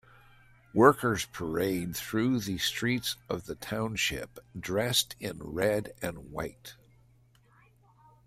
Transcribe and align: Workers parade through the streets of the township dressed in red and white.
Workers 0.73 1.25
parade 1.25 1.95
through 1.95 2.39
the 2.39 2.57
streets 2.57 3.17
of 3.29 3.45
the 3.45 3.53
township 3.53 4.39
dressed 4.59 5.15
in 5.19 5.37
red 5.37 5.93
and 6.01 6.31
white. 6.31 6.73